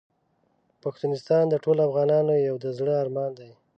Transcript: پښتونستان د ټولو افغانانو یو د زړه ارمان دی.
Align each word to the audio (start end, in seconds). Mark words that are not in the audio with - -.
پښتونستان 0.83 1.43
د 1.49 1.55
ټولو 1.63 1.79
افغانانو 1.89 2.33
یو 2.47 2.55
د 2.63 2.65
زړه 2.77 2.93
ارمان 3.03 3.31
دی. 3.39 3.51